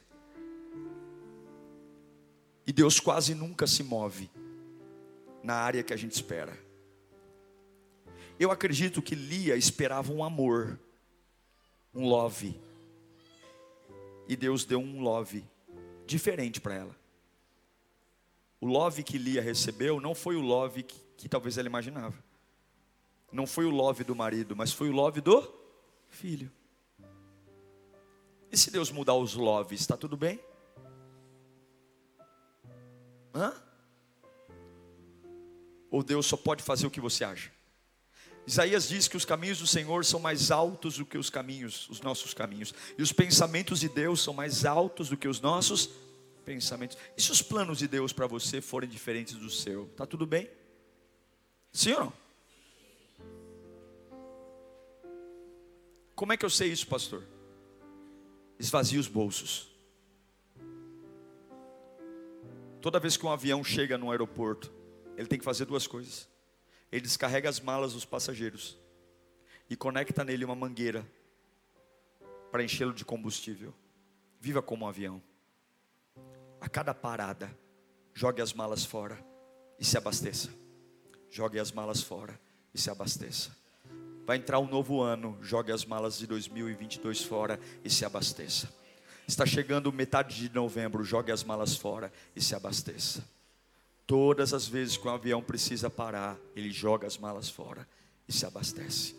[2.66, 4.28] E Deus quase nunca se move
[5.42, 6.52] na área que a gente espera.
[8.38, 10.78] Eu acredito que Lia esperava um amor,
[11.94, 12.60] um love.
[14.28, 15.42] E Deus deu um love
[16.06, 17.05] diferente para ela.
[18.60, 22.16] O love que Lia recebeu não foi o love que, que talvez ela imaginava.
[23.30, 25.52] Não foi o love do marido, mas foi o love do
[26.08, 26.50] filho.
[28.50, 30.40] E se Deus mudar os loves, está tudo bem?
[33.34, 33.52] Hã?
[35.90, 37.52] Ou Deus só pode fazer o que você acha?
[38.46, 42.00] Isaías diz que os caminhos do Senhor são mais altos do que os caminhos, os
[42.00, 45.90] nossos caminhos, e os pensamentos de Deus são mais altos do que os nossos
[46.46, 46.96] pensamentos.
[47.16, 50.48] E se os planos de Deus para você forem diferentes do seu, tá tudo bem?
[51.72, 52.12] Sim ou não?
[56.14, 57.24] Como é que eu sei isso, pastor?
[58.58, 59.70] Esvazie os bolsos.
[62.80, 64.72] Toda vez que um avião chega no aeroporto,
[65.16, 66.28] ele tem que fazer duas coisas.
[66.90, 68.78] Ele descarrega as malas dos passageiros
[69.68, 71.04] e conecta nele uma mangueira
[72.52, 73.74] para enchê-lo de combustível.
[74.40, 75.20] Viva como um avião.
[76.66, 77.48] A cada parada,
[78.12, 79.16] jogue as malas fora
[79.78, 80.50] e se abasteça.
[81.30, 82.36] Jogue as malas fora
[82.74, 83.56] e se abasteça.
[84.26, 88.68] Vai entrar um novo ano, jogue as malas de 2022 fora e se abasteça.
[89.28, 93.24] Está chegando metade de novembro, jogue as malas fora e se abasteça.
[94.04, 97.86] Todas as vezes que um avião precisa parar, ele joga as malas fora
[98.26, 99.14] e se abastece.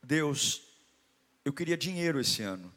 [0.00, 0.62] Deus,
[1.44, 2.72] eu queria dinheiro esse ano,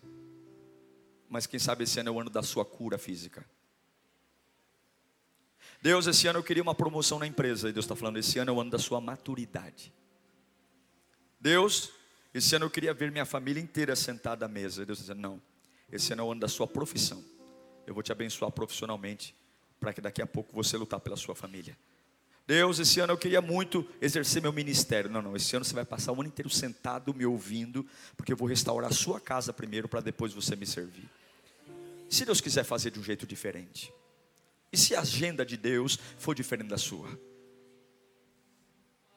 [1.30, 3.46] mas quem sabe esse ano é o ano da sua cura física.
[5.82, 7.70] Deus, esse ano eu queria uma promoção na empresa.
[7.70, 9.94] E Deus está falando, esse ano é o ano da sua maturidade.
[11.40, 11.92] Deus,
[12.34, 14.82] esse ano eu queria ver minha família inteira sentada à mesa.
[14.82, 15.42] E Deus está dizendo, não,
[15.92, 17.24] esse ano é o ano da sua profissão.
[17.88, 19.34] Eu vou te abençoar profissionalmente,
[19.80, 21.78] para que daqui a pouco você lutar pela sua família.
[22.50, 25.08] Deus, esse ano eu queria muito exercer meu ministério.
[25.08, 27.86] Não, não, esse ano você vai passar o ano inteiro sentado me ouvindo,
[28.18, 31.08] porque eu vou restaurar a sua casa primeiro, para depois você me servir.
[32.10, 33.94] Se Deus quiser fazer de um jeito diferente,
[34.74, 37.08] e se a agenda de Deus for diferente da sua?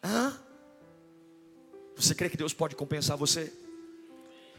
[0.05, 0.39] Hã?
[1.97, 3.51] Você crê que Deus pode compensar você?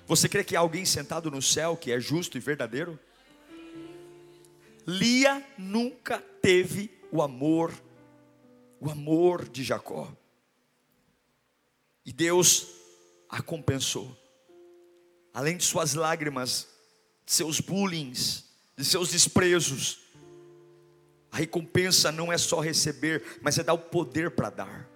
[0.07, 2.99] Você crê que há alguém sentado no céu que é justo e verdadeiro?
[4.87, 7.71] Lia nunca teve o amor,
[8.83, 10.11] o amor de Jacó.
[12.05, 12.67] E Deus
[13.29, 14.13] a compensou.
[15.33, 16.67] Além de suas lágrimas,
[17.25, 18.43] de seus bullings,
[18.75, 19.99] de seus desprezos,
[21.31, 24.89] a recompensa não é só receber, mas é dar o poder para dar.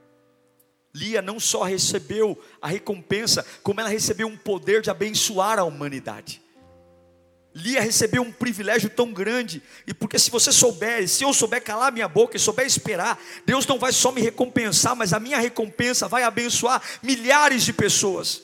[0.94, 6.42] Lia não só recebeu a recompensa, como ela recebeu um poder de abençoar a humanidade.
[7.58, 11.92] Lia recebeu um privilégio tão grande, e porque se você souber, se eu souber calar
[11.92, 16.08] minha boca e souber esperar, Deus não vai só me recompensar, mas a minha recompensa
[16.08, 18.44] vai abençoar milhares de pessoas.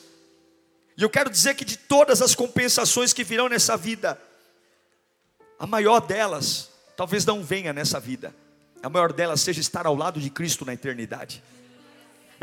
[0.96, 4.20] E eu quero dizer que de todas as compensações que virão nessa vida,
[5.58, 8.34] a maior delas talvez não venha nessa vida.
[8.82, 11.42] A maior delas seja estar ao lado de Cristo na eternidade.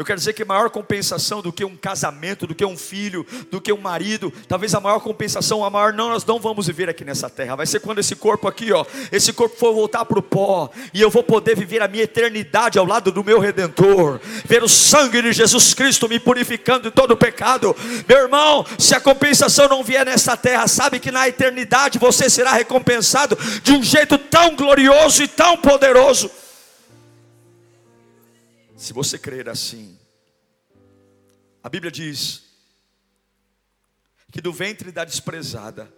[0.01, 3.61] Eu quero dizer que maior compensação do que um casamento, do que um filho, do
[3.61, 7.05] que um marido, talvez a maior compensação, a maior não, nós não vamos viver aqui
[7.05, 7.55] nessa terra.
[7.55, 10.99] Vai ser quando esse corpo aqui, ó, esse corpo for voltar para o pó, e
[10.99, 15.21] eu vou poder viver a minha eternidade ao lado do meu redentor, ver o sangue
[15.21, 17.75] de Jesus Cristo me purificando de todo o pecado.
[18.09, 22.53] Meu irmão, se a compensação não vier nessa terra, sabe que na eternidade você será
[22.53, 26.40] recompensado de um jeito tão glorioso e tão poderoso.
[28.81, 29.95] Se você crer assim,
[31.61, 32.51] a Bíblia diz
[34.31, 35.93] que do ventre da desprezada,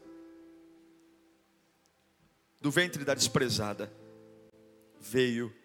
[2.60, 3.90] do ventre da desprezada,
[5.00, 5.56] veio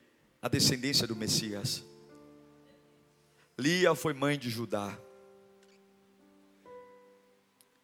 [0.41, 1.83] a descendência do Messias.
[3.59, 4.97] Lia foi mãe de Judá.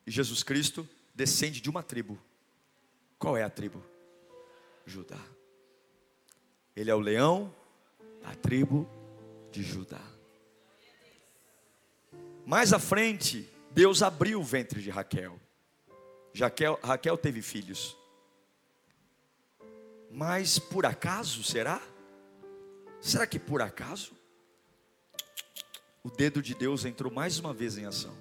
[0.07, 2.17] E Jesus Cristo descende de uma tribo.
[3.19, 3.85] Qual é a tribo?
[4.87, 5.21] Judá.
[6.77, 7.53] Ele é o leão
[8.23, 8.89] da tribo
[9.55, 10.03] de Judá.
[12.45, 15.41] Mais à frente, Deus abriu o ventre de Raquel.
[16.37, 17.97] Raquel, Raquel teve filhos.
[20.11, 21.81] Mas por acaso, será?
[23.01, 24.13] Será que por acaso?
[26.03, 28.15] O dedo de Deus entrou mais uma vez em ação.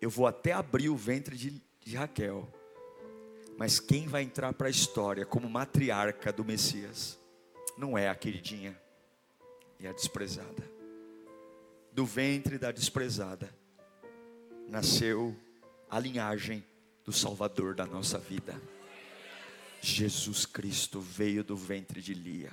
[0.00, 2.52] Eu vou até abrir o ventre de, de Raquel.
[3.56, 7.19] Mas quem vai entrar para a história como matriarca do Messias
[7.80, 8.78] não é a queridinha
[9.80, 10.70] e a desprezada.
[11.90, 13.52] Do ventre da desprezada
[14.68, 15.34] nasceu
[15.88, 16.62] a linhagem
[17.04, 18.60] do Salvador da nossa vida.
[19.80, 22.52] Jesus Cristo veio do ventre de Lia.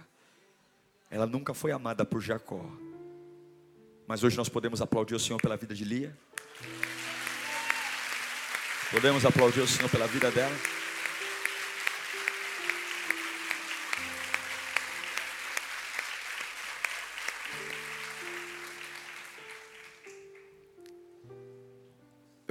[1.12, 2.66] Ela nunca foi amada por Jacó.
[4.08, 6.18] Mas hoje nós podemos aplaudir o Senhor pela vida de Lia.
[8.90, 10.56] Podemos aplaudir o Senhor pela vida dela.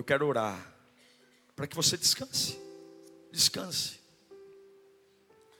[0.06, 0.74] Quero orar
[1.54, 2.58] para que você descanse.
[3.32, 3.98] Descanse.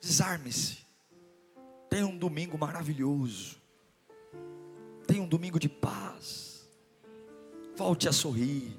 [0.01, 0.87] Desarme-se.
[1.91, 3.57] Tenha um domingo maravilhoso.
[5.07, 6.67] Tenha um domingo de paz.
[7.77, 8.79] Volte a sorrir.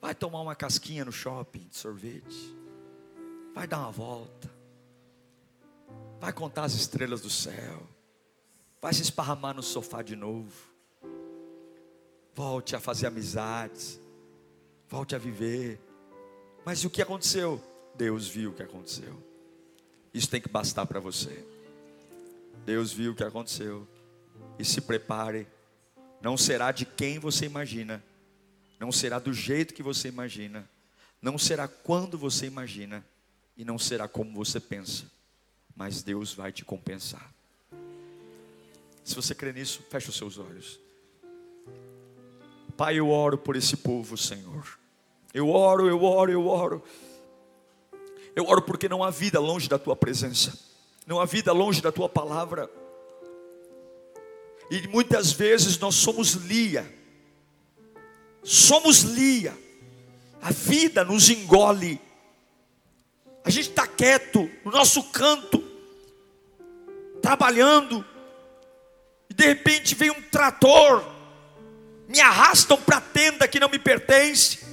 [0.00, 2.56] Vai tomar uma casquinha no shopping de sorvete.
[3.54, 4.50] Vai dar uma volta.
[6.20, 7.88] Vai contar as estrelas do céu.
[8.80, 10.54] Vai se esparramar no sofá de novo.
[12.34, 14.00] Volte a fazer amizades
[14.88, 15.78] volte a viver.
[16.64, 17.62] Mas o que aconteceu?
[17.94, 19.22] Deus viu o que aconteceu.
[20.12, 21.44] Isso tem que bastar para você.
[22.64, 23.86] Deus viu o que aconteceu.
[24.58, 25.46] E se prepare.
[26.20, 28.02] Não será de quem você imagina.
[28.80, 30.68] Não será do jeito que você imagina.
[31.20, 33.04] Não será quando você imagina.
[33.56, 35.04] E não será como você pensa.
[35.74, 37.32] Mas Deus vai te compensar.
[39.04, 40.78] Se você crê nisso, feche os seus olhos.
[42.78, 44.78] Pai, eu oro por esse povo, Senhor.
[45.34, 46.84] Eu oro, eu oro, eu oro.
[48.36, 50.56] Eu oro porque não há vida longe da tua presença,
[51.04, 52.70] não há vida longe da tua palavra.
[54.70, 56.88] E muitas vezes nós somos Lia,
[58.44, 59.58] somos Lia,
[60.40, 62.00] a vida nos engole,
[63.44, 65.64] a gente está quieto no nosso canto,
[67.20, 68.04] trabalhando,
[69.28, 71.17] e de repente vem um trator
[72.08, 74.66] me arrastam para a tenda que não me pertence,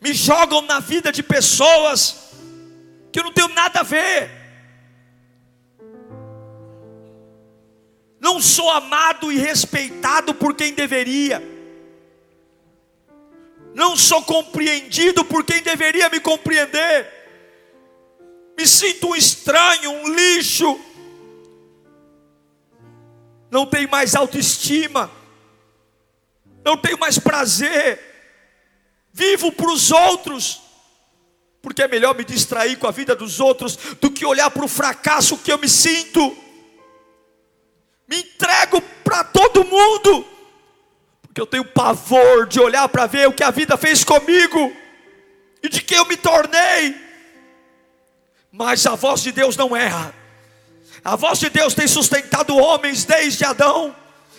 [0.00, 2.32] me jogam na vida de pessoas
[3.12, 4.28] que eu não tenho nada a ver.
[8.18, 11.40] Não sou amado e respeitado por quem deveria.
[13.72, 17.08] Não sou compreendido por quem deveria me compreender.
[18.58, 20.80] Me sinto um estranho, um lixo.
[23.50, 25.10] Não tenho mais autoestima
[26.64, 28.00] não tenho mais prazer,
[29.12, 30.62] vivo para os outros,
[31.60, 34.68] porque é melhor me distrair com a vida dos outros do que olhar para o
[34.68, 36.36] fracasso que eu me sinto.
[38.08, 40.26] Me entrego para todo mundo,
[41.22, 44.74] porque eu tenho pavor de olhar para ver o que a vida fez comigo
[45.62, 46.94] e de que eu me tornei.
[48.52, 50.14] Mas a voz de Deus não erra.
[51.04, 53.94] A voz de Deus tem sustentado homens desde Adão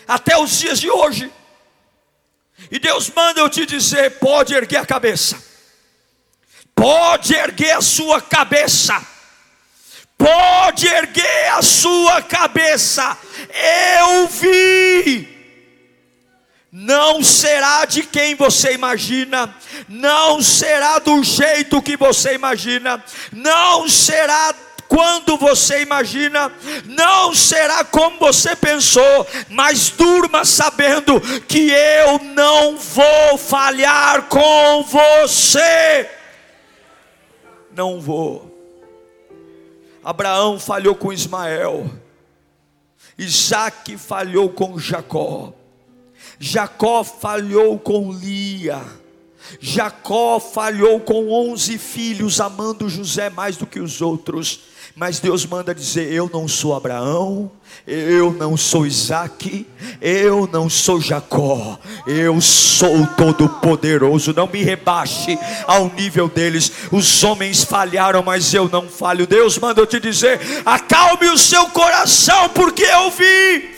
[0.07, 1.31] até os dias de hoje.
[2.71, 5.41] E Deus manda eu te dizer: pode erguer a cabeça,
[6.73, 9.01] pode erguer a sua cabeça,
[10.17, 13.17] pode erguer a sua cabeça.
[13.99, 15.35] Eu vi.
[16.77, 19.55] Não será de quem você imagina,
[19.87, 23.01] não será do jeito que você imagina,
[23.31, 24.53] não será
[24.87, 26.51] Quando você imagina,
[26.85, 36.09] não será como você pensou, mas durma sabendo que eu não vou falhar com você.
[37.71, 38.53] Não vou.
[40.03, 41.89] Abraão falhou com Ismael,
[43.17, 45.51] Isaac falhou com Jacó,
[46.37, 48.83] Jacó falhou com Lia.
[49.59, 54.61] Jacó falhou com onze filhos, amando José mais do que os outros.
[54.95, 57.51] Mas Deus manda dizer: Eu não sou Abraão,
[57.85, 59.67] eu não sou Isaac,
[60.01, 61.77] eu não sou Jacó,
[62.07, 64.33] eu sou todo-poderoso.
[64.33, 65.37] Não me rebaixe
[65.67, 66.71] ao nível deles.
[66.93, 69.27] Os homens falharam, mas eu não falho.
[69.27, 73.75] Deus manda eu te dizer: acalme o seu coração, porque eu vi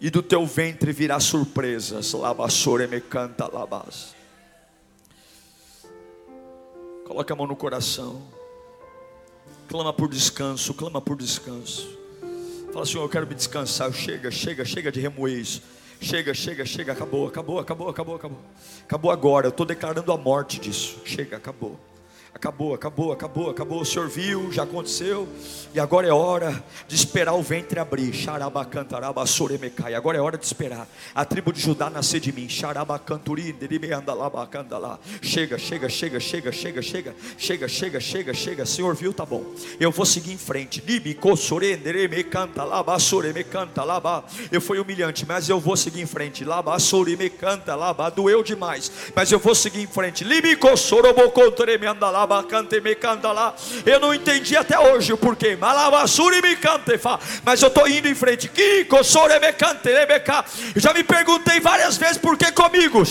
[0.00, 2.12] e do teu ventre virá surpresas.
[2.12, 4.14] Labassore me canta labas.
[7.06, 8.22] Coloca a mão no coração.
[9.68, 11.96] Clama por descanso, clama por descanso.
[12.72, 13.92] Fala, Senhor, eu quero me descansar.
[13.92, 15.62] Chega, chega, chega de remoer isso.
[16.00, 18.40] Chega, chega, chega, acabou, acabou, acabou, acabou, acabou.
[18.82, 21.00] Acabou agora, eu estou declarando a morte disso.
[21.04, 21.80] Chega, acabou.
[22.36, 23.80] Acabou, acabou, acabou, acabou.
[23.80, 25.26] O Senhor viu, já aconteceu.
[25.72, 28.12] E agora é hora de esperar o ventre abrir.
[28.12, 29.94] Xarabacantarabassoremecai.
[29.94, 30.86] Agora é hora de esperar.
[31.14, 32.46] A tribo de Judá nascer de mim.
[32.46, 34.98] Xarabacanturinderibandalabacandalá.
[35.22, 37.16] Chega, chega, chega, chega, chega, chega.
[37.38, 38.66] Chega, chega, chega, chega.
[38.66, 39.42] Senhor viu, tá bom.
[39.80, 40.82] Eu vou seguir em frente.
[44.52, 46.44] Eu fui humilhante, mas eu vou seguir em frente.
[46.44, 47.74] Labassorimecanta,
[48.14, 50.22] doeu demais, mas eu vou seguir em frente.
[50.22, 52.25] Libicosorobocontremandalá.
[53.84, 55.56] Eu não entendi até hoje o porquê.
[57.44, 58.50] Mas eu estou indo em frente.
[60.74, 63.02] Eu já me perguntei várias vezes por que comigo.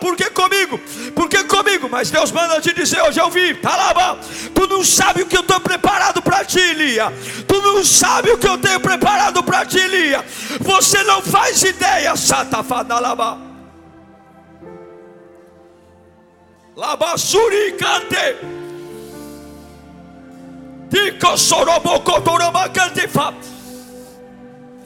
[0.00, 0.78] Por que comigo?
[1.14, 1.88] Por que comigo?
[1.90, 3.54] Mas Deus manda te dizer hoje eu vi.
[4.54, 7.12] Tu não sabe o que eu estou preparado para ti, Lia.
[7.46, 10.24] Tu não sabe o que eu tenho preparado para ti, Lia.
[10.60, 13.49] Você não faz ideia, Satafadalaba.
[16.80, 18.38] Labasuri cante.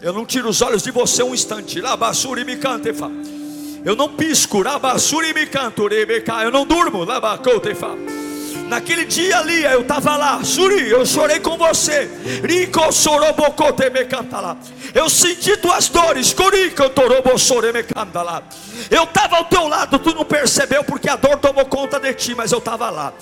[0.02, 1.80] Eu não tiro os olhos de você um instante.
[2.60, 2.88] Cante.
[3.84, 4.60] Eu não pisco.
[5.52, 5.88] Canto.
[6.42, 7.04] Eu não durmo.
[7.04, 7.90] Labacotefa.
[8.68, 12.10] Naquele dia ali, eu estava lá, Suri, eu chorei com você.
[14.94, 16.34] Eu senti tuas dores,
[18.90, 22.34] eu estava ao teu lado, tu não percebeu porque a dor tomou conta de ti,
[22.34, 23.12] mas eu estava lá.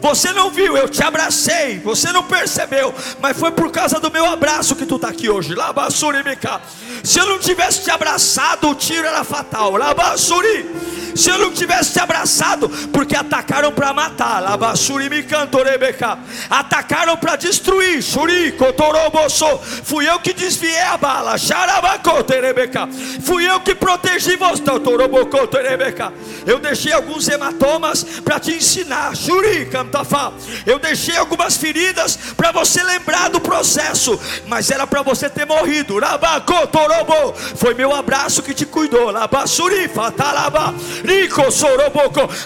[0.00, 4.26] Você não viu, eu te abracei, você não percebeu, mas foi por causa do meu
[4.26, 5.54] abraço que tu está aqui hoje.
[7.02, 9.74] Se eu não tivesse te abraçado, o tiro era fatal.
[11.14, 14.42] Se eu não tivesse te abraçado, porque atacaram para matar.
[16.50, 18.02] Atacaram para destruir.
[19.84, 21.36] Fui eu que desviei a bala.
[23.22, 24.62] Fui eu que protegi você.
[26.46, 29.12] Eu deixei alguns hematomas para te ensinar.
[30.64, 34.18] Eu deixei algumas feridas para você lembrar do processo.
[34.46, 35.96] Mas era para você ter morrido.
[37.56, 39.12] Foi meu abraço que te cuidou.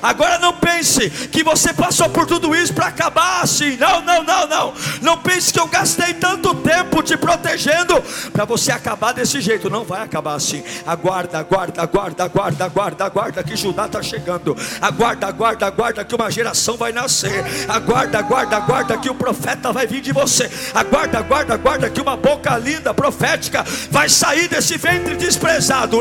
[0.03, 3.76] Agora não pense que você passou por tudo isso para acabar assim.
[3.76, 4.74] Não, não, não, não.
[5.03, 8.01] Não pense que eu gastei tanto tempo te protegendo
[8.32, 9.68] para você acabar desse jeito.
[9.68, 10.62] Não vai acabar assim.
[10.86, 14.57] Aguarda, aguarda, aguarda, aguarda, aguarda, aguarda que Judá está chegando.
[14.80, 17.45] Aguarda, aguarda, aguarda que uma geração vai nascer.
[17.68, 20.51] Aguarda, aguarda, aguarda que o profeta vai vir de você.
[20.74, 26.01] Aguarda, aguarda, aguarda que uma boca linda, profética, vai sair desse ventre desprezado.